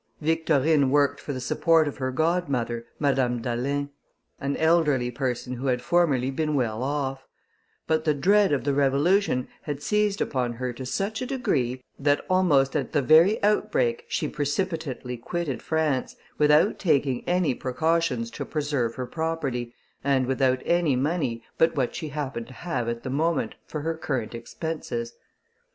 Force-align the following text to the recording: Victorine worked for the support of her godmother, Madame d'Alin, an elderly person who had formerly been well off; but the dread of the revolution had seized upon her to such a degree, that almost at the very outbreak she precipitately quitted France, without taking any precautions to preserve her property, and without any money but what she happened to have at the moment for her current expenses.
Victorine 0.19 0.89
worked 0.89 1.19
for 1.19 1.31
the 1.31 1.39
support 1.39 1.87
of 1.87 1.97
her 1.97 2.09
godmother, 2.09 2.87
Madame 2.97 3.39
d'Alin, 3.39 3.91
an 4.39 4.57
elderly 4.57 5.11
person 5.11 5.53
who 5.53 5.67
had 5.67 5.79
formerly 5.79 6.31
been 6.31 6.55
well 6.55 6.81
off; 6.81 7.27
but 7.85 8.03
the 8.03 8.15
dread 8.15 8.51
of 8.51 8.63
the 8.63 8.73
revolution 8.73 9.47
had 9.61 9.83
seized 9.83 10.19
upon 10.19 10.53
her 10.53 10.73
to 10.73 10.87
such 10.87 11.21
a 11.21 11.27
degree, 11.27 11.83
that 11.99 12.25
almost 12.31 12.75
at 12.75 12.93
the 12.93 13.01
very 13.03 13.37
outbreak 13.43 14.03
she 14.07 14.27
precipitately 14.27 15.17
quitted 15.17 15.61
France, 15.61 16.15
without 16.39 16.79
taking 16.79 17.23
any 17.27 17.53
precautions 17.53 18.31
to 18.31 18.43
preserve 18.43 18.95
her 18.95 19.05
property, 19.05 19.71
and 20.03 20.25
without 20.25 20.63
any 20.65 20.95
money 20.95 21.43
but 21.59 21.75
what 21.75 21.93
she 21.93 22.09
happened 22.09 22.47
to 22.47 22.53
have 22.53 22.89
at 22.89 23.03
the 23.03 23.09
moment 23.11 23.53
for 23.67 23.81
her 23.81 23.93
current 23.93 24.33
expenses. 24.33 25.13